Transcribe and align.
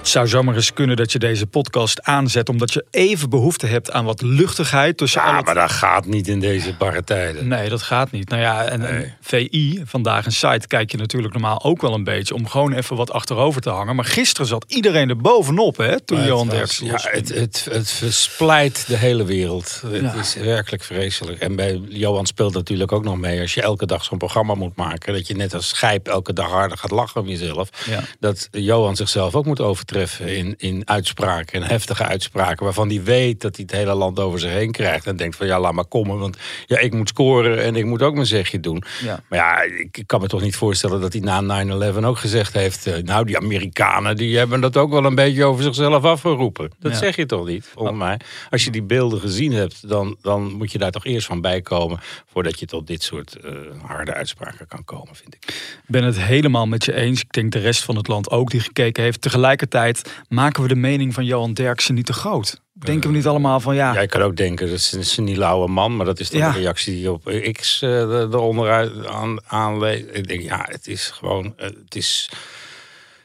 Het 0.00 0.08
zou 0.08 0.28
zomaar 0.28 0.54
eens 0.54 0.72
kunnen 0.72 0.96
dat 0.96 1.12
je 1.12 1.18
deze 1.18 1.46
podcast 1.46 2.02
aanzet 2.02 2.48
omdat 2.48 2.72
je 2.72 2.84
even 2.90 3.30
behoefte 3.30 3.66
hebt 3.66 3.90
aan 3.90 4.04
wat 4.04 4.22
luchtigheid 4.22 4.96
tussen 4.96 5.22
Ja, 5.22 5.40
maar 5.40 5.54
dat 5.54 5.70
gaat 5.70 6.06
niet 6.06 6.28
in 6.28 6.40
deze 6.40 6.74
barre 6.78 7.04
tijden. 7.04 7.48
Nee, 7.48 7.68
dat 7.68 7.82
gaat 7.82 8.10
niet. 8.10 8.28
Nou 8.28 8.42
ja, 8.42 8.64
en, 8.64 8.82
en 8.88 9.16
VI, 9.20 9.82
vandaag 9.84 10.26
een 10.26 10.32
site, 10.32 10.66
kijk 10.66 10.90
je 10.90 10.96
natuurlijk 10.96 11.32
normaal 11.32 11.64
ook 11.64 11.80
wel 11.80 11.94
een 11.94 12.04
beetje 12.04 12.34
om 12.34 12.46
gewoon 12.48 12.72
even 12.72 12.96
wat 12.96 13.12
achterover 13.12 13.60
te 13.60 13.70
hangen. 13.70 13.96
Maar 13.96 14.04
gisteren 14.04 14.46
zat 14.46 14.64
iedereen 14.68 15.08
er 15.08 15.16
bovenop, 15.16 15.76
hè, 15.76 16.00
toen 16.00 16.18
Maar 16.18 16.26
Johan 16.26 16.48
Derksen 16.48 16.86
Ja, 16.86 16.98
het, 17.02 17.28
het, 17.34 17.66
het 17.70 17.90
versplijt 17.90 18.86
de 18.86 18.96
hele 18.96 19.24
wereld. 19.24 19.82
Het 19.86 20.02
Ja. 20.02 20.14
is 20.14 20.34
werkelijk 20.34 20.82
vreselijk. 20.82 21.38
En 21.40 21.56
bij 21.56 21.80
Johan 21.88 22.26
speelt 22.26 22.54
natuurlijk 22.54 22.92
ook 22.92 23.04
nog 23.04 23.16
mee. 23.18 23.40
Als 23.40 23.54
je 23.54 23.62
elke 23.62 23.86
dag 23.86 24.04
zo'n 24.04 24.18
programma 24.18 24.54
moet 24.54 24.76
maken. 24.76 25.12
Dat 25.12 25.26
je 25.26 25.34
net 25.34 25.54
als 25.54 25.68
schijp 25.68 26.08
elke 26.08 26.32
dag 26.32 26.50
harder 26.50 26.78
gaat 26.78 26.90
lachen 26.90 27.20
om 27.20 27.28
jezelf. 27.28 27.68
Ja. 27.86 28.00
Dat 28.20 28.48
Johan 28.50 28.96
zichzelf 28.96 29.34
ook 29.34 29.44
moet 29.46 29.60
overtreffen 29.96 30.36
in, 30.36 30.54
in 30.58 30.82
uitspraken. 30.84 31.62
En 31.62 31.68
heftige 31.68 32.04
uitspraken. 32.04 32.64
Waarvan 32.64 32.88
hij 32.88 33.02
weet 33.02 33.40
dat 33.40 33.56
hij 33.56 33.64
het 33.68 33.76
hele 33.76 33.94
land 33.94 34.18
over 34.18 34.38
zich 34.40 34.50
heen 34.52 34.70
krijgt. 34.72 35.06
En 35.06 35.16
denkt 35.16 35.36
van 35.36 35.46
ja, 35.46 35.60
laat 35.60 35.72
maar 35.72 35.84
komen. 35.84 36.18
Want 36.18 36.36
ja, 36.66 36.78
ik 36.78 36.94
moet 36.94 37.08
scoren 37.08 37.62
en 37.62 37.76
ik 37.76 37.84
moet 37.84 38.02
ook 38.02 38.14
mijn 38.14 38.26
zegje 38.26 38.60
doen. 38.60 38.82
Ja. 39.02 39.22
Maar 39.28 39.38
ja, 39.38 39.62
ik 39.92 40.02
kan 40.06 40.20
me 40.20 40.26
toch 40.26 40.40
niet 40.42 40.56
voorstellen 40.56 41.00
dat 41.00 41.12
hij 41.12 41.22
na 41.22 41.64
9-11 41.94 42.04
ook 42.04 42.18
gezegd 42.18 42.52
heeft. 42.52 42.86
eh, 42.86 43.02
nou, 43.02 43.24
die 43.24 43.36
Amerikanen 43.38 44.16
die 44.16 44.38
hebben 44.38 44.60
dat 44.60 44.76
ook 44.76 44.90
wel 44.90 45.04
een 45.04 45.14
beetje 45.14 45.44
over 45.44 45.62
zichzelf 45.62 46.04
afgeroepen. 46.04 46.70
Dat 46.78 46.92
Ja. 46.92 46.98
zeg 46.98 47.16
je 47.16 47.26
toch 47.26 47.46
niet, 47.46 47.66
volgens 47.74 47.98
mij. 47.98 48.20
Als 48.50 48.64
je 48.64 48.70
die 48.70 48.82
beelden 48.82 49.20
gezien 49.20 49.52
hebt, 49.52 49.88
dan, 49.88 50.16
dan 50.22 50.52
moet 50.52 50.72
je 50.72 50.78
daar 50.78 50.90
toch 50.90 51.04
eerst 51.06 51.26
van 51.26 51.40
bij 51.40 51.60
komen. 51.60 52.00
Voordat 52.32 52.58
je 52.60 52.66
tot 52.66 52.86
dit 52.86 53.02
soort 53.02 53.36
eh, 53.36 53.52
harde 53.86 54.14
uitspraken 54.14 54.66
kan 54.68 54.84
komen, 54.84 55.14
vind 55.14 55.34
ik. 55.34 55.44
Ik 55.48 55.82
ben 55.86 56.04
het 56.04 56.20
helemaal 56.20 56.66
met 56.66 56.84
je 56.84 56.94
eens. 56.94 57.20
Ik 57.20 57.32
denk 57.32 57.52
de 57.52 57.58
rest 57.58 57.82
van 57.84 57.96
het 57.96 58.08
land 58.08 58.30
ook 58.30 58.50
die 58.50 58.60
gekeken 58.60 59.02
heeft. 59.02 59.20
Tegelijkertijd 59.20 59.78
maken 60.28 60.62
we 60.62 60.68
de 60.68 60.74
mening 60.74 61.14
van 61.14 61.24
Johan 61.24 61.52
Derksen 61.52 61.94
niet 61.94 62.06
te 62.06 62.12
groot. 62.12 62.60
Denken 62.72 63.10
we 63.10 63.16
niet 63.16 63.26
allemaal 63.26 63.60
van 63.60 63.74
ja, 63.74 63.92
Jij 63.92 64.06
kan 64.06 64.22
ook 64.22 64.36
denken, 64.36 64.66
dat 64.66 64.76
is 64.76 64.92
een 64.92 65.04
seniele 65.04 65.66
man. 65.66 65.96
Maar 65.96 66.06
dat 66.06 66.20
is 66.20 66.28
Ja. 66.28 66.46
een 66.48 66.54
reactie 66.54 66.94
die 66.94 67.12
op 67.12 67.24
X 67.52 67.82
eh, 67.82 68.00
er- 68.02 68.20
eronder 68.34 69.08
aan, 69.08 69.38
aanleest. 69.46 70.04
Ik 70.12 70.28
denk, 70.28 70.42
ja, 70.42 70.64
het 70.68 70.86
is 70.86 71.06
gewoon... 71.06 71.52
eh, 71.56 71.66
het 71.66 71.94
is, 71.94 72.30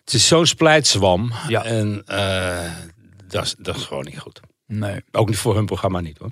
het 0.03 0.13
is 0.13 0.27
zo'n 0.27 0.45
splijtzwam. 0.45 1.31
Ja. 1.47 1.63
En 1.63 2.03
eh, 2.05 2.71
dat, 3.27 3.43
is, 3.43 3.55
dat 3.57 3.75
is 3.75 3.83
gewoon 3.83 4.05
niet 4.05 4.19
goed. 4.19 4.39
nee. 4.67 5.03
Ook 5.11 5.27
niet 5.29 5.37
voor 5.37 5.55
hun 5.55 5.65
programma 5.65 5.99
niet 5.99 6.17
hoor. 6.17 6.31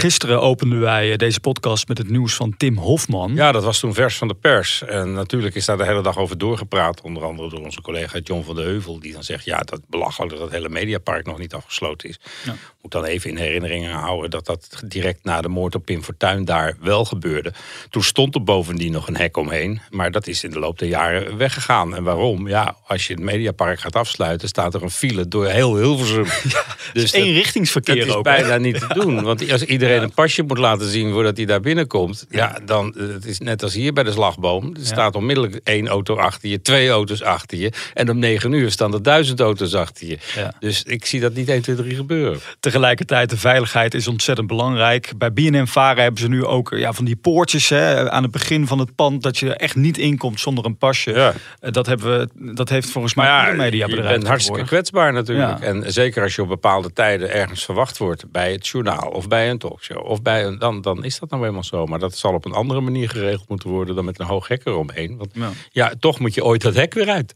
Gisteren 0.00 0.40
openden 0.40 0.80
wij 0.80 1.12
eh, 1.12 1.16
deze 1.18 1.40
podcast 1.40 1.88
met 1.88 1.98
het 1.98 2.10
nieuws 2.10 2.34
van 2.34 2.56
Tim 2.56 2.76
Hofman. 2.78 3.34
Ja, 3.34 3.52
dat 3.52 3.64
was 3.64 3.78
toen 3.80 3.94
vers 3.94 4.16
van 4.16 4.28
de 4.28 4.34
pers. 4.34 4.82
En 4.82 5.12
natuurlijk 5.12 5.54
is 5.54 5.64
daar 5.64 5.76
de 5.76 5.84
hele 5.84 6.02
dag 6.02 6.18
over 6.18 6.38
doorgepraat. 6.38 7.00
Onder 7.00 7.24
andere 7.24 7.48
door 7.50 7.60
onze 7.64 7.80
collega 7.82 8.18
John 8.18 8.42
van 8.44 8.54
de 8.54 8.62
Heuvel. 8.62 9.00
Die 9.00 9.12
dan 9.12 9.22
zegt, 9.24 9.44
ja, 9.44 9.58
dat 9.58 9.80
belachelijk 9.88 10.32
dat 10.32 10.40
het 10.40 10.50
hele 10.50 10.68
Mediapark 10.68 11.26
nog 11.26 11.38
niet 11.38 11.54
afgesloten 11.54 12.08
is. 12.08 12.20
Ja. 12.44 12.54
Moet 12.82 12.92
dan 12.92 13.04
even 13.04 13.30
in 13.30 13.36
herinnering 13.36 13.90
houden 13.92 14.30
dat 14.30 14.46
dat 14.46 14.82
direct 14.84 15.24
na 15.24 15.40
de 15.40 15.48
moord 15.48 15.74
op 15.74 15.84
Pim 15.84 16.02
Fortuyn 16.02 16.44
daar 16.44 16.76
wel 16.80 17.04
gebeurde. 17.04 17.52
Toen 17.90 18.02
stond 18.02 18.34
er 18.34 18.42
bovendien 18.44 18.92
nog 18.92 19.08
een 19.08 19.16
hek 19.16 19.36
omheen. 19.36 19.80
Maar 19.90 20.10
dat 20.10 20.26
is 20.26 20.44
in 20.44 20.50
de 20.50 20.58
loop 20.58 20.78
der 20.78 20.88
jaren 20.88 21.36
weggegaan. 21.36 21.94
En 21.94 22.02
waarom? 22.02 22.48
Ja, 22.48 22.76
als 22.86 23.06
je 23.06 23.12
het 23.14 23.22
Mediapark 23.22 23.80
gaat 23.80 23.96
afsluiten, 23.96 24.48
staat 24.48 24.74
er 24.74 24.82
een 24.82 24.90
file 24.90 25.28
door 25.28 25.46
heel 25.46 25.76
Hilversum. 25.76 26.24
dus 26.92 27.10
dat- 27.12 27.20
Eenrichtingsverkeer 27.20 27.96
dat 27.96 28.06
is 28.06 28.14
ook. 28.14 28.24
bijna 28.24 28.48
hè? 28.48 28.60
niet 28.60 28.78
te 28.80 28.94
doen. 28.94 29.22
Want 29.22 29.50
als 29.52 29.62
iedereen 29.62 29.84
een 29.90 30.14
pasje 30.14 30.42
moet 30.42 30.58
laten 30.58 30.88
zien 30.88 31.12
voordat 31.12 31.36
hij 31.36 31.46
daar 31.46 31.60
binnenkomt. 31.60 32.26
Ja, 32.30 32.58
dan 32.64 32.94
eh, 32.94 33.06
het 33.08 33.24
is 33.24 33.38
net 33.38 33.62
als 33.62 33.74
hier 33.74 33.92
bij 33.92 34.04
de 34.04 34.12
slagboom. 34.12 34.74
Er 34.74 34.86
staat 34.86 35.14
onmiddellijk 35.14 35.60
één 35.64 35.88
auto 35.88 36.16
achter 36.16 36.48
je, 36.48 36.62
twee 36.62 36.88
auto's 36.88 37.22
achter 37.22 37.58
je. 37.58 37.72
En 37.94 38.10
om 38.10 38.18
negen 38.18 38.52
uur 38.52 38.70
staan 38.70 38.92
er 38.92 39.02
duizend 39.02 39.40
auto's 39.40 39.74
achter 39.74 40.06
je. 40.06 40.18
Ja. 40.36 40.52
Dus 40.60 40.82
ik 40.82 41.04
zie 41.06 41.20
dat 41.20 41.34
niet 41.34 41.48
1, 41.48 41.62
2, 41.62 41.76
3 41.76 41.94
gebeuren. 41.94 42.40
Tegelijkertijd, 42.60 43.30
de 43.30 43.36
veiligheid 43.36 43.94
is 43.94 44.08
ontzettend 44.08 44.46
belangrijk. 44.46 45.12
Bij 45.16 45.32
BNN 45.32 45.66
Vara 45.66 46.02
hebben 46.02 46.20
ze 46.20 46.28
nu 46.28 46.44
ook 46.44 46.70
ja, 46.76 46.92
van 46.92 47.04
die 47.04 47.16
poortjes 47.16 47.68
hè, 47.68 48.10
aan 48.10 48.22
het 48.22 48.32
begin 48.32 48.66
van 48.66 48.78
het 48.78 48.94
pand. 48.94 49.22
Dat 49.22 49.38
je 49.38 49.46
er 49.46 49.56
echt 49.56 49.74
niet 49.74 49.98
inkomt 49.98 50.40
zonder 50.40 50.64
een 50.64 50.78
pasje. 50.78 51.12
Ja. 51.12 51.34
Eh, 51.60 51.72
Dat, 51.72 51.86
hebben 51.86 52.18
we, 52.18 52.54
dat 52.54 52.68
heeft 52.68 52.90
volgens 52.90 53.14
mij 53.14 53.26
Maar 53.26 53.40
ieder 53.40 53.56
ja, 53.56 53.62
mediabedrijf 53.62 54.08
je 54.08 54.14
bent 54.14 54.28
hartstikke 54.28 54.64
kwetsbaar 54.64 55.12
natuurlijk. 55.12 55.58
Ja. 55.58 55.66
En 55.66 55.92
zeker 55.92 56.22
als 56.22 56.34
je 56.34 56.42
op 56.42 56.48
bepaalde 56.48 56.92
tijden 56.92 57.32
ergens 57.32 57.64
verwacht 57.64 57.98
wordt. 57.98 58.30
Bij 58.30 58.52
het 58.52 58.66
journaal 58.66 59.08
of 59.08 59.28
bij 59.28 59.50
een 59.50 59.58
talkshow. 59.76 60.10
Of 60.10 60.22
bij 60.22 60.44
een, 60.44 60.58
dan, 60.58 60.80
dan 60.80 61.04
is 61.04 61.18
dat 61.18 61.30
nou 61.30 61.42
helemaal 61.42 61.64
zo. 61.64 61.86
Maar 61.86 61.98
dat 61.98 62.16
zal 62.16 62.34
op 62.34 62.44
een 62.44 62.52
andere 62.52 62.80
manier 62.80 63.08
geregeld 63.08 63.48
moeten 63.48 63.68
worden 63.68 63.94
dan 63.94 64.04
met 64.04 64.18
een 64.18 64.26
hoog 64.26 64.48
hek 64.48 64.64
eromheen. 64.64 65.16
Want 65.16 65.30
Ja. 65.34 65.50
ja, 65.70 65.92
toch 66.00 66.18
moet 66.18 66.34
je 66.34 66.44
ooit 66.44 66.62
dat 66.62 66.74
hek 66.74 66.94
weer 66.94 67.08
uit. 67.08 67.34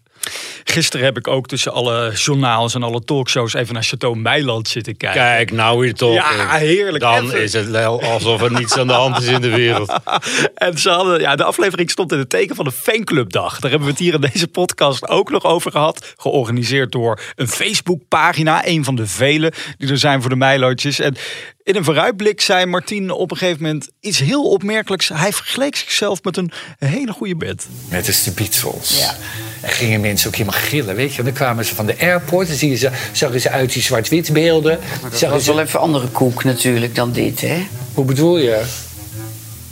Gisteren 0.65 1.07
heb 1.07 1.17
ik 1.17 1.29
ook 1.29 1.47
tussen 1.47 1.73
alle 1.73 2.13
journaals 2.15 2.75
en 2.75 2.83
alle 2.83 3.05
talkshows 3.05 3.55
even 3.55 3.75
naar 3.75 3.83
Chateau 3.83 4.17
Meiland 4.17 4.69
zitten 4.69 4.97
kijken. 4.97 5.21
Kijk, 5.21 5.51
nou 5.51 5.79
weer 5.79 5.95
toch. 5.95 6.15
Ja, 6.15 6.49
heerlijk. 6.49 7.03
Dan 7.03 7.25
Even. 7.25 7.43
is 7.43 7.53
het 7.53 7.71
wel 7.71 8.03
alsof 8.03 8.43
er 8.43 8.53
niets 8.53 8.79
aan 8.79 8.87
de 8.87 8.93
hand 8.93 9.21
is 9.21 9.27
in 9.27 9.41
de 9.41 9.51
wereld. 9.51 9.93
En 10.55 10.79
ze 10.79 10.91
hadden, 10.91 11.21
ja, 11.21 11.37
de 11.37 11.45
aflevering 11.45 11.91
stond 11.91 12.13
in 12.13 12.19
het 12.19 12.31
teken 12.31 12.57
van 12.57 12.65
de 12.65 12.73
fanclubdag. 12.73 13.61
Daar 13.61 13.71
hebben 13.71 13.89
we 13.89 13.95
het 13.95 14.03
hier 14.03 14.15
in 14.15 14.21
deze 14.21 14.49
podcast 14.49 15.09
ook 15.09 15.31
nog 15.31 15.45
over 15.45 15.71
gehad. 15.71 16.15
Georganiseerd 16.17 16.93
door 16.93 17.21
een 17.37 17.49
Facebookpagina. 17.49 18.67
Een 18.67 18.85
van 18.85 18.95
de 18.95 19.07
vele 19.07 19.53
die 19.79 19.91
er 19.91 19.99
zijn 19.99 20.21
voor 20.21 20.31
de 20.31 20.37
Meilootjes. 20.37 20.99
En 20.99 21.17
in 21.63 21.77
een 21.77 21.85
vooruitblik 21.85 22.41
zei 22.41 22.67
Martien 22.67 23.11
op 23.11 23.31
een 23.31 23.37
gegeven 23.37 23.63
moment 23.63 23.89
iets 24.01 24.19
heel 24.19 24.51
opmerkelijks. 24.51 25.09
Hij 25.09 25.33
vergeleek 25.33 25.77
zichzelf 25.77 26.23
met 26.23 26.37
een 26.37 26.53
hele 26.79 27.13
goede 27.13 27.37
bed. 27.37 27.69
Als 27.93 28.23
de 28.23 28.31
Beatles. 28.31 28.99
Ja. 28.99 29.17
En 29.61 29.71
gingen 29.71 30.01
mensen 30.01 30.29
ook 30.29 30.37
helemaal 30.37 30.61
gillen, 30.61 30.95
weet 30.95 31.13
je. 31.13 31.19
En 31.19 31.25
dan 31.25 31.33
kwamen 31.35 31.65
ze 31.65 31.75
van 31.75 31.87
de 31.87 31.95
airport, 32.01 32.47
dan 32.49 32.57
zie 32.57 32.71
je 32.71 32.77
ze, 32.77 32.91
zagen 33.13 33.41
ze 33.41 33.51
uit 33.51 33.73
die 33.73 33.83
zwart-wit 33.83 34.33
beelden. 34.33 34.79
Dat 35.03 35.13
Zagen 35.19 35.35
was 35.37 35.45
ze- 35.45 35.55
wel 35.55 35.63
even 35.65 35.81
andere 35.81 36.07
koek 36.07 36.45
natuurlijk 36.45 36.95
dan 36.95 37.13
dit, 37.13 37.41
hè? 37.41 37.67
Hoe 37.95 38.05
bedoel 38.05 38.39
je? 38.39 38.63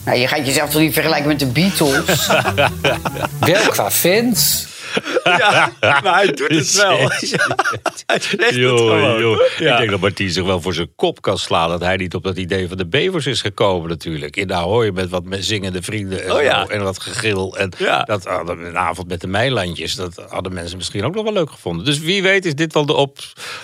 Nou, 0.05 0.19
je 0.19 0.29
gaat 0.29 0.47
jezelf 0.47 0.71
toch 0.71 0.81
niet 0.81 0.93
vergelijken 0.93 1.29
met 1.29 1.39
de 1.39 1.47
Beatles? 1.47 2.27
Wel 3.53 3.69
qua 3.69 3.91
fans. 3.91 4.67
Ja, 5.25 5.73
maar 5.81 6.15
hij 6.15 6.27
doet 6.27 6.49
het 6.51 6.75
wel. 6.75 6.97
Ja, 7.09 7.09
hij 8.07 8.21
zegt 8.21 8.41
het 8.41 8.55
Joh, 8.55 8.77
gewoon. 8.79 9.21
joh. 9.21 9.41
Ja. 9.59 9.73
Ik 9.73 9.79
denk 9.79 9.91
dat 9.91 10.01
Martien 10.01 10.31
zich 10.31 10.45
wel 10.45 10.61
voor 10.61 10.75
zijn 10.75 10.91
kop 10.97 11.23
kan 11.23 11.39
slaan. 11.39 11.69
Dat 11.71 11.81
hij 11.81 11.97
niet 11.97 12.15
op 12.15 12.23
dat 12.23 12.37
idee 12.37 12.69
van 12.69 12.77
de 12.77 12.87
bevers 12.87 13.27
is 13.27 13.41
gekomen 13.41 13.89
natuurlijk. 13.89 14.37
In 14.37 14.47
de 14.47 14.55
Ahoy 14.55 14.91
met 14.91 15.09
wat 15.11 15.23
zingende 15.31 15.83
vrienden 15.83 16.25
en, 16.25 16.33
Oh 16.33 16.43
ja. 16.43 16.67
en 16.69 16.83
wat 16.83 17.01
gegil. 17.01 17.57
En 17.57 17.73
Ja. 17.79 18.03
dat 18.03 18.25
hadden 18.25 18.67
een 18.67 18.79
avond 18.79 19.09
met 19.09 19.21
de 19.21 19.27
Meilandjes. 19.27 19.95
Dat 19.95 20.25
hadden 20.29 20.53
mensen 20.53 20.77
misschien 20.77 21.05
ook 21.05 21.15
nog 21.15 21.25
wel 21.25 21.33
leuk 21.33 21.51
gevonden. 21.51 21.85
Dus 21.85 21.99
wie 21.99 22.23
weet 22.23 22.45
is 22.45 22.55
dit 22.55 22.73
wel 22.73 22.87
de 22.87 22.93
op 22.95 23.19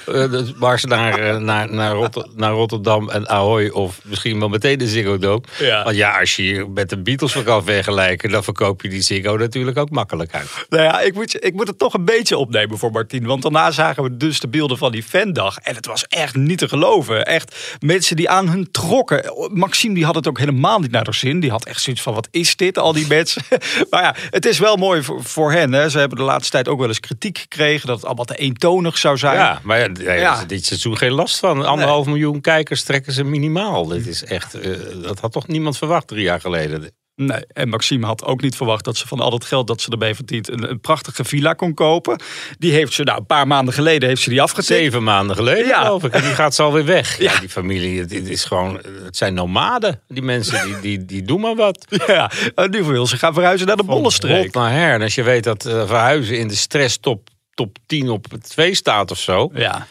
eh, 0.06 0.12
de 0.15 0.53
mars 0.56 0.85
naar, 0.85 1.19
eh, 1.19 1.37
naar, 1.37 1.73
naar, 1.73 1.93
Rotter- 1.93 2.29
naar 2.35 2.53
Rotterdam 2.53 3.09
en 3.11 3.29
Ahoy. 3.29 3.69
Of 3.69 4.01
misschien 4.05 4.39
wel 4.39 4.49
meteen 4.49 4.79
de 4.79 4.89
Ziggo 4.89 5.19
Dome. 5.19 5.43
Want 5.85 5.97
ja, 5.97 6.19
als 6.21 6.37
je 6.37 6.45
je 6.45 6.67
met 6.75 6.89
de 6.91 6.99
Beatles 6.99 7.43
kan 7.45 7.65
vergelijken... 7.65 8.31
dan 8.31 8.45
verkoop 8.45 8.83
je 8.83 8.89
die 8.89 9.03
Ziggo 9.03 9.37
natuurlijk 9.37 9.79
ook 9.79 9.91
makkelijk 9.91 10.35
uit. 10.35 10.67
Nou 10.69 10.83
ja, 10.83 11.01
ik 11.01 11.15
moet, 11.15 11.24
ik 11.33 11.55
moet 11.55 11.67
het 11.67 11.79
toch 11.79 11.95
een 11.95 12.05
beetje 12.05 12.37
opnemen 12.37 12.79
voor 12.79 12.91
Martien. 12.91 13.27
Want 13.27 13.43
daarna 13.43 13.71
zagen 13.71 14.03
we 14.03 14.17
dus 14.17 14.41
de 14.41 14.49
beelden 14.49 14.79
van 14.79 14.93
die 14.93 15.03
fandag. 15.03 15.59
En 15.59 15.75
het 15.75 15.87
was 15.87 16.05
echt 16.09 16.37
niet 16.37 16.59
te 16.59 16.69
geloven. 16.69 17.27
Echt 17.27 17.77
mensen 17.81 18.17
die 18.17 18.29
aan 18.29 18.49
hun 18.49 18.71
trokken. 18.71 19.50
Maxime 19.53 19.94
die 19.94 20.05
had 20.05 20.15
het 20.15 20.29
ook 20.29 20.38
helemaal 20.38 20.79
niet 20.79 20.91
naar 20.91 21.05
de 21.05 21.12
zin. 21.12 21.41
Die 21.41 21.50
had 21.50 21.65
echt 21.65 21.82
zoiets 21.82 22.03
van, 22.03 22.15
wat 22.15 22.29
is 22.31 22.56
dit, 22.56 22.79
al 22.79 22.93
die 22.93 23.06
mensen? 23.06 23.43
maar 23.91 24.03
ja, 24.03 24.15
het 24.31 24.47
is 24.47 24.59
wel 24.59 24.76
mooi 24.76 25.03
voor, 25.03 25.25
voor 25.25 25.53
hen. 25.53 25.73
Hè. 25.73 25.88
Ze 25.88 25.99
hebben 25.99 26.19
de 26.19 26.25
laatste 26.25 26.50
tijd 26.50 26.69
ook 26.69 26.79
wel 26.79 26.88
eens 26.88 27.00
kritiek 27.00 27.38
gekregen... 27.38 27.87
dat 27.87 27.97
het 27.97 28.06
allemaal 28.06 28.25
te 28.25 28.37
eentonig 28.37 28.99
zou 28.99 29.19
zijn. 29.19 29.37
Ja, 29.37 29.61
maar 29.62 30.03
ja, 30.03 30.44
dit 30.44 30.65
seizoen 30.65 30.97
geen 30.97 31.12
last 31.12 31.38
van. 31.38 31.67
Anderhalf 31.67 32.06
miljoen 32.06 32.41
kijkers 32.41 32.82
trekken 32.82 33.12
ze 33.12 33.25
minimaal. 33.25 33.87
Dit 33.87 34.06
is 34.06 34.25
echt, 34.25 34.55
eh, 34.55 34.70
dat 35.03 35.20
had 35.20 35.32
toch 35.32 35.47
niemand 35.47 35.79
verwacht 35.79 36.06
drie 36.06 36.23
jaar 36.23 36.41
geleden. 36.41 36.93
Nee, 37.16 37.46
en 37.46 37.69
Maxime 37.69 38.06
had 38.06 38.25
ook 38.25 38.40
niet 38.43 38.56
verwacht 38.56 38.84
dat 38.84 38.96
ze 38.96 39.06
van 39.06 39.20
al 39.20 39.32
het 39.32 39.44
geld 39.44 39.66
dat 39.66 39.81
ze 39.81 39.90
erbij 39.90 40.14
verdient... 40.14 40.50
een, 40.50 40.70
een 40.70 40.81
prachtige 40.81 41.25
villa 41.25 41.52
kon 41.52 41.75
kopen. 41.75 42.20
Die 42.58 42.72
heeft 42.72 42.93
ze, 42.93 43.02
nou, 43.02 43.19
een 43.19 43.26
paar 43.26 43.46
maanden 43.46 43.75
geleden 43.75 44.08
heeft 44.08 44.22
ze 44.22 44.31
die 44.31 44.43
afgetikt. 44.43 44.66
Zeven 44.66 45.02
maanden 45.02 45.37
geleden, 45.37 45.66
Ja. 45.66 45.82
geloof 45.84 46.05
ik. 46.05 46.12
En 46.12 46.20
die 46.22 46.31
gaat 46.34 46.55
ze 46.55 46.62
alweer 46.62 46.84
weg. 46.84 47.19
Ja. 47.25 47.32
Ja. 47.32 47.40
die 47.40 47.49
familie, 47.49 48.00
het, 48.00 48.12
het 48.12 48.28
is 48.28 48.44
gewoon, 48.44 48.81
het 49.05 49.16
zijn 49.16 49.34
nomaden. 49.34 50.00
Die 50.08 50.22
mensen, 50.22 50.64
die, 50.66 50.81
die, 50.81 51.05
die 51.05 51.22
doen 51.22 51.40
maar 51.40 51.55
wat. 51.55 51.87
Ja, 52.06 52.31
en 52.55 52.70
nu 52.70 52.82
wil 52.82 53.06
ze 53.06 53.17
gaan 53.17 53.34
verhuizen 53.34 53.67
naar 53.67 53.76
de 53.76 53.84
Bollenstreek. 53.84 54.44
Rot 54.44 54.55
naar 54.55 54.70
her. 54.72 54.94
En 54.94 55.02
als 55.02 55.14
je 55.14 55.22
weet 55.22 55.44
dat 55.44 55.64
eh, 55.64 55.87
verhuizen 55.87 56.38
in 56.38 56.49
de 56.49 56.55
stress 56.55 56.99
top, 56.99 57.28
top 57.55 57.76
10 57.87 58.10
op 58.10 58.26
2 58.43 58.75
staat 58.75 59.10
of 59.10 59.19
zo. 59.19 59.50
Ja. 59.55 59.87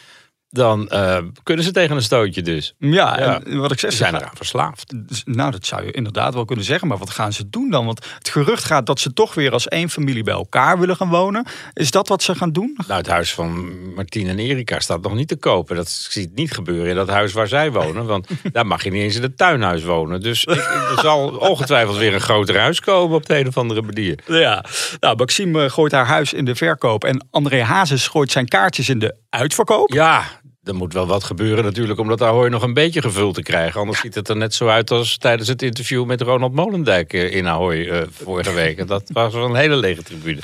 Dan 0.54 0.88
eh, 0.88 1.18
kunnen 1.42 1.64
ze 1.64 1.70
tegen 1.70 1.96
een 1.96 2.02
stootje 2.02 2.42
dus. 2.42 2.74
Ja, 2.78 3.18
Ja. 3.18 3.40
en 3.42 3.58
wat 3.58 3.72
ik 3.72 3.78
zeg, 3.78 3.90
Ze 3.90 3.96
zijn 3.96 4.14
eraan 4.14 4.36
verslaafd. 4.36 4.94
Dus, 5.08 5.22
Nou, 5.24 5.50
dat 5.50 5.66
zou 5.66 5.84
je 5.84 5.90
inderdaad 5.90 6.34
wel 6.34 6.44
kunnen 6.44 6.64
zeggen. 6.64 6.88
Maar 6.88 6.98
wat 6.98 7.10
gaan 7.10 7.32
ze 7.32 7.48
doen 7.48 7.70
dan? 7.70 7.86
Want 7.86 8.04
het 8.18 8.28
gerucht 8.28 8.64
gaat 8.64 8.86
dat 8.86 9.00
ze 9.00 9.12
toch 9.12 9.34
weer 9.34 9.52
als 9.52 9.68
één 9.68 9.90
familie 9.90 10.22
bij 10.22 10.34
elkaar 10.34 10.78
willen 10.78 10.96
gaan 10.96 11.08
wonen. 11.08 11.46
Is 11.72 11.90
dat 11.90 12.08
wat 12.08 12.22
ze 12.22 12.34
gaan 12.34 12.52
doen? 12.52 12.78
Nou, 12.86 12.98
het 13.00 13.08
huis 13.08 13.34
van 13.34 13.72
Martien 13.94 14.28
en 14.28 14.38
Erika 14.38 14.80
staat 14.80 15.02
nog 15.02 15.14
niet 15.14 15.28
te 15.28 15.36
kopen. 15.36 15.76
Dat 15.76 15.88
ziet 15.88 16.34
niet 16.34 16.52
gebeuren 16.52 16.88
in 16.90 16.96
dat 16.96 17.08
huis 17.08 17.32
waar 17.32 17.48
zij 17.48 17.72
wonen. 17.72 18.06
Want 18.06 18.28
daar 18.52 18.66
mag 18.66 18.84
je 18.84 18.90
niet 18.90 19.02
eens 19.02 19.16
in 19.16 19.22
het 19.22 19.36
tuinhuis 19.36 19.82
wonen. 19.82 20.20
Dus 20.20 20.44
ik, 20.44 20.56
er 20.56 20.98
zal 21.00 21.28
ongetwijfeld 21.28 21.96
weer 21.96 22.14
een 22.14 22.20
groter 22.20 22.58
huis 22.58 22.80
komen 22.80 23.16
op 23.16 23.26
de 23.26 23.38
een 23.38 23.46
of 23.46 23.56
andere 23.56 23.82
manier. 23.82 24.18
Ja, 24.26 24.64
nou, 25.00 25.16
Maxime 25.16 25.64
eh, 25.64 25.70
gooit 25.70 25.92
haar 25.92 26.06
huis 26.06 26.32
in 26.32 26.44
de 26.44 26.54
verkoop. 26.54 27.04
En 27.04 27.26
André 27.30 27.62
Hazes 27.62 28.08
gooit 28.08 28.30
zijn 28.30 28.48
kaartjes 28.48 28.88
in 28.88 28.98
de 28.98 29.14
uitverkoop. 29.30 29.92
Ja, 29.92 30.24
er 30.64 30.74
moet 30.74 30.92
wel 30.92 31.06
wat 31.06 31.24
gebeuren 31.24 31.64
natuurlijk 31.64 31.98
om 31.98 32.08
dat 32.08 32.22
Ahoy 32.22 32.48
nog 32.48 32.62
een 32.62 32.74
beetje 32.74 33.00
gevuld 33.00 33.34
te 33.34 33.42
krijgen. 33.42 33.80
Anders 33.80 34.00
ziet 34.00 34.14
het 34.14 34.28
er 34.28 34.36
net 34.36 34.54
zo 34.54 34.68
uit 34.68 34.90
als 34.90 35.18
tijdens 35.18 35.48
het 35.48 35.62
interview 35.62 36.04
met 36.04 36.20
Ronald 36.20 36.52
Molendijk 36.52 37.12
eh, 37.12 37.34
in 37.34 37.48
Ahoy 37.48 37.88
eh, 37.88 38.02
vorige 38.10 38.52
week. 38.52 38.78
En 38.78 38.86
Dat 38.86 39.02
was 39.12 39.34
een 39.34 39.54
hele 39.54 39.76
lege 39.76 40.02
tribune. 40.02 40.40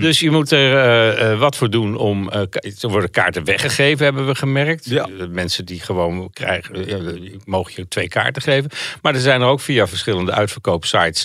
Dus 0.00 0.20
je 0.20 0.30
moet 0.30 0.50
er 0.50 1.16
eh, 1.16 1.38
wat 1.38 1.56
voor 1.56 1.70
doen 1.70 1.96
om... 1.96 2.30
er 2.30 2.48
worden 2.80 3.10
kaarten 3.10 3.44
weggegeven, 3.44 4.04
hebben 4.04 4.26
we 4.26 4.34
gemerkt. 4.34 4.88
Ja. 4.88 5.08
Mensen 5.30 5.64
die 5.64 5.80
gewoon 5.80 6.30
krijgen, 6.32 7.30
mogen 7.44 7.72
je 7.76 7.88
twee 7.88 8.08
kaarten 8.08 8.42
geven. 8.42 8.70
Maar 9.02 9.14
er 9.14 9.20
zijn 9.20 9.40
er 9.40 9.46
ook 9.46 9.60
via 9.60 9.86
verschillende 9.86 10.32
uitverkoopsites... 10.32 11.24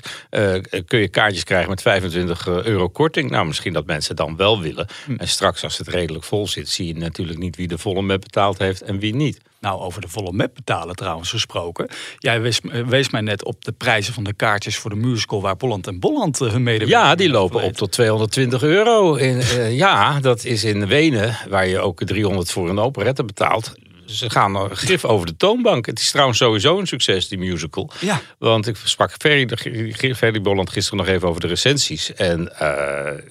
kun 0.87 0.99
je 0.99 1.07
kaartjes 1.07 1.43
krijgen 1.43 1.69
met 1.69 1.81
25 1.81 2.47
euro 2.47 2.89
korting. 2.89 3.29
Nou, 3.29 3.45
misschien 3.47 3.73
dat 3.73 3.85
mensen 3.85 4.15
dan 4.15 4.35
wel 4.35 4.61
willen. 4.61 4.87
En 5.17 5.27
straks 5.27 5.63
als 5.63 5.77
het 5.77 5.87
redelijk 5.87 6.23
vol 6.23 6.47
zit... 6.47 6.69
zie 6.69 6.87
je 6.87 6.95
natuurlijk 6.95 7.39
niet 7.39 7.55
wie 7.55 7.67
de 7.67 7.77
volle 7.77 8.01
met 8.01 8.36
betaald 8.37 8.57
heeft 8.57 8.81
en 8.81 8.99
wie 8.99 9.15
niet. 9.15 9.39
Nou, 9.59 9.81
over 9.81 10.01
de 10.01 10.07
volle 10.07 10.31
map 10.31 10.55
betalen 10.55 10.95
trouwens 10.95 11.29
gesproken. 11.29 11.89
Jij 12.17 12.41
wees, 12.41 12.61
eh, 12.61 12.87
wees 12.87 13.09
mij 13.09 13.21
net 13.21 13.43
op 13.43 13.65
de 13.65 13.71
prijzen 13.71 14.13
van 14.13 14.23
de 14.23 14.33
kaartjes 14.33 14.77
voor 14.77 14.89
de 14.89 14.95
musical... 14.95 15.41
waar 15.41 15.55
Bolland 15.55 15.87
en 15.87 15.99
Bolland 15.99 16.41
eh, 16.41 16.51
hun 16.51 16.63
mede. 16.63 16.87
Ja, 16.87 17.15
die 17.15 17.29
lopen 17.29 17.61
op 17.61 17.73
tot 17.73 17.91
220 17.91 18.63
euro. 18.63 19.15
In, 19.15 19.39
eh, 19.39 19.77
ja, 19.77 20.19
dat 20.19 20.43
is 20.43 20.63
in 20.63 20.87
Wenen, 20.87 21.37
waar 21.49 21.67
je 21.67 21.79
ook 21.79 22.03
300 22.03 22.51
voor 22.51 22.69
een 22.69 22.79
operette 22.79 23.23
betaalt. 23.23 23.73
Ze 24.07 24.29
gaan 24.29 24.75
grif 24.75 25.05
over 25.05 25.25
de 25.25 25.37
toonbank. 25.37 25.85
Het 25.85 25.99
is 25.99 26.11
trouwens 26.11 26.37
sowieso 26.37 26.79
een 26.79 26.87
succes, 26.87 27.27
die 27.27 27.37
musical. 27.37 27.91
Ja. 27.99 28.21
Want 28.37 28.67
ik 28.67 28.75
sprak 28.83 29.11
Ferry, 29.17 29.47
Ferry 30.15 30.41
Bolland 30.41 30.69
gisteren 30.69 30.99
nog 30.99 31.07
even 31.07 31.27
over 31.27 31.41
de 31.41 31.47
recensies. 31.47 32.13
En 32.13 32.59
eh, 32.59 33.23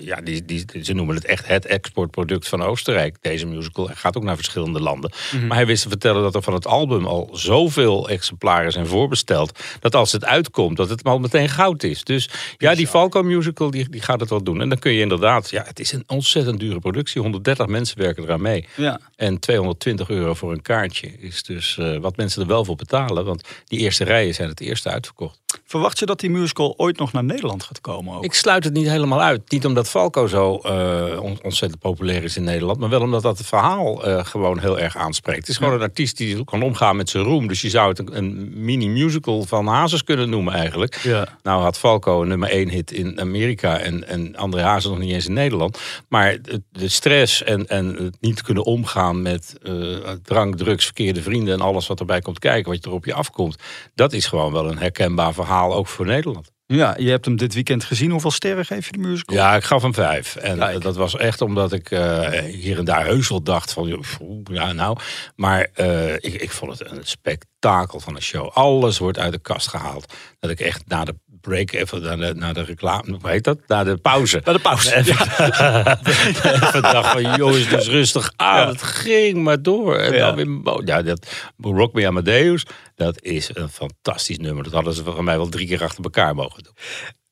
ja, 0.00 0.20
die, 0.20 0.44
die, 0.44 0.64
ze 0.82 0.92
noemen 0.92 1.14
het 1.14 1.24
echt 1.24 1.46
het 1.46 1.66
exportproduct 1.66 2.48
van 2.48 2.62
Oostenrijk. 2.62 3.16
Deze 3.20 3.46
musical 3.46 3.86
Hij 3.86 3.96
gaat 3.96 4.16
ook 4.16 4.22
naar 4.22 4.36
verschillende 4.36 4.80
landen. 4.80 5.12
Maar 5.46 5.56
hij 5.56 5.66
wist 5.66 5.82
te 5.82 5.88
vertellen 5.88 6.22
dat 6.22 6.34
er 6.34 6.42
van 6.42 6.54
het 6.54 6.66
album 6.66 7.06
al 7.06 7.28
zoveel 7.32 8.08
exemplaren 8.08 8.72
zijn 8.72 8.86
voorbesteld. 8.86 9.58
Dat 9.80 9.94
als 9.94 10.12
het 10.12 10.24
uitkomt, 10.24 10.76
dat 10.76 10.88
het 10.88 11.04
al 11.04 11.18
meteen 11.18 11.48
goud 11.48 11.82
is. 11.82 12.04
Dus 12.04 12.28
ja, 12.56 12.74
die 12.74 12.86
Falco 12.86 13.22
musical 13.22 13.70
die, 13.70 13.88
die 13.88 14.02
gaat 14.02 14.20
het 14.20 14.30
wel 14.30 14.42
doen. 14.42 14.60
En 14.60 14.68
dan 14.68 14.78
kun 14.78 14.92
je 14.92 15.00
inderdaad, 15.00 15.50
ja, 15.50 15.62
het 15.66 15.80
is 15.80 15.92
een 15.92 16.04
ontzettend 16.06 16.60
dure 16.60 16.80
productie. 16.80 17.20
130 17.20 17.66
mensen 17.66 17.98
werken 17.98 18.22
eraan 18.22 18.42
mee. 18.42 18.66
Ja. 18.74 19.00
En 19.16 19.38
220 19.38 20.08
euro 20.08 20.17
voor 20.26 20.52
een 20.52 20.62
kaartje 20.62 21.18
is 21.18 21.42
dus 21.42 21.78
eh, 21.78 21.96
wat 21.96 22.16
mensen 22.16 22.42
er 22.42 22.48
wel 22.48 22.64
voor 22.64 22.76
betalen. 22.76 23.24
Want 23.24 23.48
die 23.64 23.78
eerste 23.78 24.04
rijen 24.04 24.34
zijn 24.34 24.48
het 24.48 24.60
eerste 24.60 24.88
uitverkocht. 24.88 25.40
Verwacht 25.68 25.98
je 25.98 26.06
dat 26.06 26.20
die 26.20 26.30
musical 26.30 26.74
ooit 26.76 26.98
nog 26.98 27.12
naar 27.12 27.24
Nederland 27.24 27.62
gaat 27.62 27.80
komen 27.80 28.16
ook? 28.16 28.24
Ik 28.24 28.34
sluit 28.34 28.64
het 28.64 28.72
niet 28.72 28.88
helemaal 28.88 29.20
uit. 29.20 29.50
Niet 29.50 29.66
omdat 29.66 29.88
Falco 29.88 30.26
zo 30.26 30.56
eh, 30.56 31.22
on- 31.22 31.38
ontzettend 31.42 31.80
populair 31.80 32.24
is 32.24 32.36
in 32.36 32.44
Nederland. 32.44 32.78
Maar 32.78 32.88
wel 32.88 33.00
omdat 33.00 33.22
dat 33.22 33.38
het 33.38 33.46
verhaal 33.46 34.04
eh, 34.04 34.24
gewoon 34.24 34.58
heel 34.58 34.78
erg 34.78 34.96
aanspreekt. 34.96 35.38
Het 35.38 35.48
is 35.48 35.56
gewoon 35.56 35.72
een 35.72 35.80
artiest 35.80 36.16
die 36.16 36.44
kan 36.44 36.62
omgaan 36.62 36.96
met 36.96 37.10
zijn 37.10 37.24
roem. 37.24 37.48
Dus 37.48 37.60
je 37.60 37.70
zou 37.70 37.88
het 37.88 37.98
een, 37.98 38.16
een 38.16 38.52
mini-musical 38.64 39.44
van 39.44 39.66
Hazes 39.66 40.04
kunnen 40.04 40.30
noemen 40.30 40.54
eigenlijk. 40.54 40.94
Ja. 41.02 41.28
Nou 41.42 41.62
had 41.62 41.78
Falco 41.78 42.22
een 42.22 42.28
nummer 42.28 42.48
één 42.48 42.68
hit 42.68 42.92
in 42.92 43.20
Amerika. 43.20 43.78
En, 43.78 44.08
en 44.08 44.36
André 44.36 44.62
Hazes 44.62 44.90
nog 44.90 44.98
niet 44.98 45.12
eens 45.12 45.26
in 45.26 45.32
Nederland. 45.32 45.78
Maar 46.08 46.38
de 46.70 46.88
stress 46.88 47.42
en, 47.42 47.66
en 47.66 47.86
het 47.96 48.16
niet 48.20 48.42
kunnen 48.42 48.64
omgaan 48.64 49.22
met 49.22 49.54
eh, 49.62 49.74
drank, 50.22 50.56
drugs, 50.56 50.84
verkeerde 50.84 51.22
vrienden. 51.22 51.54
En 51.54 51.60
alles 51.60 51.86
wat 51.86 52.00
erbij 52.00 52.20
komt 52.20 52.38
kijken. 52.38 52.72
Wat 52.72 52.84
er 52.84 52.92
op 52.92 53.04
je 53.04 53.14
afkomt. 53.14 53.56
Dat 53.94 54.12
is 54.12 54.26
gewoon 54.26 54.52
wel 54.52 54.68
een 54.70 54.78
herkenbaar 54.78 55.34
verhaal 55.34 55.56
ook 55.66 55.86
voor 55.86 56.06
Nederland. 56.06 56.50
Ja, 56.66 56.94
je 56.98 57.10
hebt 57.10 57.24
hem 57.24 57.36
dit 57.36 57.54
weekend 57.54 57.84
gezien. 57.84 58.10
Hoeveel 58.10 58.30
sterren 58.30 58.64
geef 58.64 58.86
je 58.86 58.92
de 58.92 58.98
musical? 58.98 59.36
Ja, 59.36 59.56
ik 59.56 59.64
gaf 59.64 59.82
hem 59.82 59.94
vijf. 59.94 60.36
En 60.36 60.58
Kijk. 60.58 60.74
eh, 60.76 60.80
dat 60.80 60.96
was 60.96 61.16
echt 61.16 61.40
omdat 61.40 61.72
ik 61.72 61.90
eh, 61.90 62.28
hier 62.38 62.78
en 62.78 62.84
daar 62.84 63.04
heus 63.04 63.28
wel 63.28 63.42
dacht 63.42 63.72
van... 63.72 64.04
Ja, 64.52 64.72
nou. 64.72 64.98
Maar 65.36 65.68
eh, 65.74 66.12
ik, 66.14 66.22
ik 66.34 66.50
vond 66.50 66.78
het 66.78 66.90
een 66.90 67.00
spektakel 67.02 68.00
van 68.00 68.14
een 68.16 68.22
show. 68.22 68.50
Alles 68.52 68.98
wordt 68.98 69.18
uit 69.18 69.32
de 69.32 69.38
kast 69.38 69.68
gehaald. 69.68 70.12
Dat 70.38 70.50
ik 70.50 70.60
echt 70.60 70.82
na 70.86 71.04
de 71.04 71.14
break, 71.40 71.72
even 71.72 72.02
naar 72.02 72.16
de, 72.16 72.34
naar 72.34 72.54
de 72.54 72.62
reclame... 72.64 73.16
Hoe 73.20 73.30
heet 73.30 73.44
dat? 73.44 73.58
Na 73.66 73.84
de 73.84 73.96
pauze. 73.96 74.40
Naar 74.44 74.54
de 74.54 74.60
pauze. 74.60 74.96
even 74.96 76.82
dacht 76.92 77.08
van, 77.12 77.36
jongens, 77.36 77.68
dus 77.68 77.88
rustig 77.88 78.32
aan. 78.36 78.68
Het 78.68 78.82
ging 78.82 79.38
maar 79.42 79.62
door. 79.62 79.96
En 79.96 80.12
Ja. 80.12 80.26
dan 80.26 80.34
weer, 80.36 80.48
mo- 80.50 80.82
ja, 80.84 81.02
dat 81.02 81.26
Rock 81.60 81.92
Me 81.92 82.06
Amadeus, 82.06 82.64
dat 82.98 83.22
is 83.22 83.50
een 83.52 83.68
fantastisch 83.68 84.38
nummer. 84.38 84.64
Dat 84.64 84.72
hadden 84.72 84.94
ze 84.94 85.04
van 85.04 85.24
mij 85.24 85.36
wel 85.36 85.48
drie 85.48 85.66
keer 85.66 85.82
achter 85.82 86.04
elkaar 86.04 86.34
mogen 86.34 86.62
doen. 86.62 86.72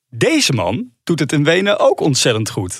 Deze 0.09 0.53
man 0.53 0.91
doet 1.03 1.19
het 1.19 1.31
in 1.31 1.43
Wenen 1.43 1.79
ook 1.79 1.99
ontzettend 1.99 2.49
goed. 2.49 2.79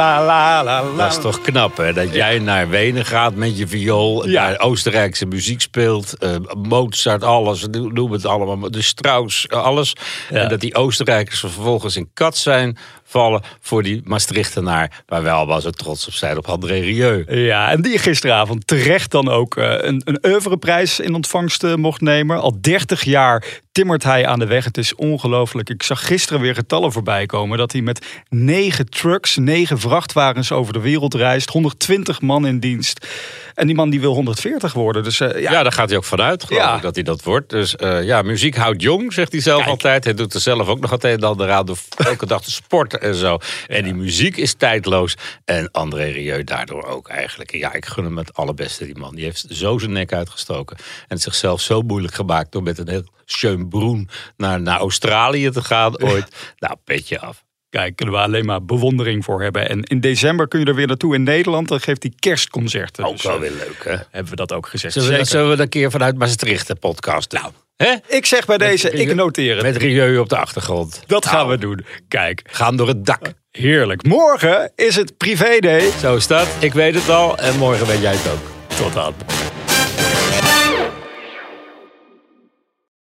La 0.00 0.24
la 0.24 0.64
la 0.64 0.82
la. 0.82 0.96
Dat 0.96 1.16
is 1.16 1.22
toch 1.22 1.40
knap, 1.40 1.76
hè? 1.76 1.92
Dat 1.92 2.14
jij 2.14 2.38
naar 2.38 2.68
Wenen 2.68 3.04
gaat 3.04 3.34
met 3.34 3.58
je 3.58 3.66
viool. 3.68 4.28
Ja. 4.28 4.48
Daar 4.48 4.58
Oostenrijkse 4.60 5.26
muziek 5.26 5.60
speelt. 5.60 6.18
eh, 6.18 6.36
Mozart, 6.62 7.22
alles. 7.24 7.66
Noem 7.70 8.12
het 8.12 8.26
allemaal. 8.26 8.70
De 8.70 8.82
Strauss, 8.82 9.48
alles. 9.48 9.92
Ja. 10.30 10.36
En 10.36 10.48
dat 10.48 10.60
die 10.60 10.74
Oostenrijkers 10.74 11.40
vervolgens 11.40 11.96
in 11.96 12.10
kat 12.14 12.36
zijn 12.36 12.78
vallen 13.10 13.42
voor 13.60 13.82
die 13.82 14.00
Maastrichtenaar. 14.04 15.02
Waar 15.06 15.22
wel 15.22 15.46
was 15.46 15.64
het 15.64 15.78
trots 15.78 16.06
op 16.06 16.12
zijn 16.12 16.36
op 16.36 16.46
André 16.48 16.78
Rieu. 16.78 17.24
Ja, 17.28 17.70
en 17.70 17.82
die 17.82 17.98
gisteravond 17.98 18.66
terecht 18.66 19.10
dan 19.10 19.28
ook 19.28 19.56
eh, 19.56 19.74
een, 19.78 20.02
een 20.04 20.18
oeuvreprijs 20.26 21.00
in 21.00 21.14
ontvangst 21.14 21.64
eh, 21.64 21.74
mocht 21.74 22.00
nemen. 22.00 22.40
Al 22.40 22.56
30 22.60 23.04
jaar 23.04 23.44
timmert 23.72 24.02
hij 24.04 24.26
aan 24.26 24.38
de 24.38 24.46
weg. 24.46 24.64
Het 24.64 24.78
is 24.78 24.94
ongelooflijk. 24.94 25.68
Ik 25.70 25.82
zag 25.82 26.06
gisteren 26.06 26.40
weer 26.40 26.54
getallen 26.54 26.92
voorbij 26.92 27.26
komen 27.26 27.58
dat 27.58 27.72
hij 27.72 27.80
met 27.80 28.06
negen 28.28 28.88
trucks, 28.88 29.36
negen 29.36 29.78
vrachtwagens 29.78 30.52
over 30.52 30.72
de 30.72 30.80
wereld 30.80 31.14
reist. 31.14 31.48
120 31.50 32.20
man 32.20 32.46
in 32.46 32.60
dienst. 32.60 33.06
En 33.54 33.66
die 33.66 33.76
man 33.76 33.90
die 33.90 34.00
wil 34.00 34.14
140 34.14 34.72
worden. 34.72 35.02
Dus 35.04 35.20
eh, 35.20 35.42
ja, 35.42 35.50
Ja, 35.52 35.62
daar 35.62 35.72
gaat 35.72 35.88
hij 35.88 35.98
ook 35.98 36.04
vanuit, 36.04 36.44
geloof 36.44 36.62
Ja. 36.62 36.76
ik, 36.76 36.82
dat 36.82 36.94
hij 36.94 37.04
dat 37.04 37.22
wordt. 37.22 37.50
Dus 37.50 37.74
ja, 38.02 38.22
muziek 38.22 38.56
houdt 38.56 38.82
jong, 38.82 39.12
zegt 39.12 39.32
hij 39.32 39.40
zelf 39.40 39.58
Kijk. 39.58 39.70
altijd. 39.70 40.04
Hij 40.04 40.14
doet 40.14 40.34
er 40.34 40.40
zelf 40.40 40.68
ook 40.68 40.80
nog 40.80 40.90
altijd 40.92 41.24
al 41.24 41.42
eraan 41.42 41.66
door 41.66 41.78
elke 41.96 42.26
dag 42.26 42.42
te 42.42 42.50
sporten 42.50 42.99
en 43.00 43.14
zo. 43.14 43.38
En 43.66 43.84
die 43.84 43.94
muziek 43.94 44.36
is 44.36 44.54
tijdloos. 44.54 45.16
En 45.44 45.70
André 45.70 46.04
Rieu 46.04 46.44
daardoor 46.44 46.84
ook 46.84 47.08
eigenlijk. 47.08 47.52
Ja, 47.52 47.72
ik 47.72 47.86
gun 47.86 48.04
hem 48.04 48.18
het 48.18 48.34
allerbeste, 48.34 48.84
die 48.84 48.98
man. 48.98 49.14
Die 49.14 49.24
heeft 49.24 49.46
zo 49.48 49.78
zijn 49.78 49.92
nek 49.92 50.12
uitgestoken. 50.12 50.76
En 50.76 50.84
het 51.08 51.22
zichzelf 51.22 51.60
zo 51.60 51.82
moeilijk 51.82 52.14
gemaakt 52.14 52.52
door 52.52 52.62
met 52.62 52.78
een 52.78 52.88
heel 52.88 53.04
schön 53.24 53.68
broen 53.68 54.08
naar, 54.36 54.60
naar 54.60 54.78
Australië 54.78 55.50
te 55.50 55.62
gaan 55.62 56.02
ooit. 56.02 56.54
Nou, 56.58 56.76
petje 56.84 57.20
af. 57.20 57.44
Kijk, 57.70 57.96
kunnen 57.96 58.14
we 58.14 58.20
alleen 58.20 58.44
maar 58.44 58.64
bewondering 58.64 59.24
voor 59.24 59.42
hebben. 59.42 59.68
En 59.68 59.82
in 59.82 60.00
december 60.00 60.48
kun 60.48 60.60
je 60.60 60.66
er 60.66 60.74
weer 60.74 60.86
naartoe 60.86 61.14
in 61.14 61.22
Nederland. 61.22 61.68
Dan 61.68 61.80
geeft 61.80 62.02
hij 62.02 62.12
kerstconcerten. 62.18 63.04
Ook 63.04 63.12
Dus, 63.12 63.22
wel 63.22 63.34
eh, 63.34 63.40
weer 63.40 63.50
leuk, 63.50 63.84
hè? 63.84 63.96
hebben 64.10 64.30
we 64.30 64.36
dat 64.36 64.52
ook 64.52 64.66
gezegd. 64.66 64.92
Zullen 64.94 65.18
we, 65.18 65.24
zullen 65.24 65.56
we 65.56 65.62
een 65.62 65.68
keer 65.68 65.90
vanuit 65.90 66.18
Maastricht 66.18 66.66
de 66.66 66.74
podcast 66.74 67.30
doen? 67.30 67.69
Ik 68.06 68.26
zeg 68.26 68.46
bij 68.46 68.58
deze, 68.58 68.90
ik 68.90 69.14
noteer 69.14 69.54
het. 69.54 69.62
Met 69.62 69.76
Rieu 69.76 70.18
op 70.18 70.28
de 70.28 70.36
achtergrond. 70.36 71.02
Dat 71.06 71.26
gaan 71.26 71.36
Nou, 71.36 71.50
we 71.50 71.58
doen. 71.58 71.84
Kijk, 72.08 72.42
Gaan 72.50 72.76
door 72.76 72.88
het 72.88 73.06
dak. 73.06 73.32
heerlijk. 73.50 74.06
Morgen 74.06 74.72
is 74.76 74.96
het 74.96 75.16
privé 75.16 75.58
day. 75.58 75.90
Zo 76.00 76.16
is 76.16 76.26
dat. 76.26 76.46
Ik 76.58 76.72
weet 76.72 76.94
het 76.94 77.08
al. 77.08 77.38
En 77.38 77.56
morgen 77.58 77.86
weet 77.86 78.00
jij 78.00 78.12
het 78.12 78.32
ook. 78.32 78.76
Tot 78.76 78.92
dan. 78.92 79.14